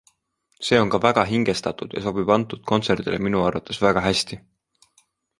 See 0.67 0.77
on 0.83 0.91
ka 0.93 0.99
väga 1.01 1.25
hingestatud 1.31 1.93
ja 1.97 2.01
sobib 2.05 2.31
antud 2.35 2.63
kontserdile 2.71 3.19
minu 3.25 3.43
arvates 3.49 3.83
väga 3.83 4.03
hästi. 4.07 4.39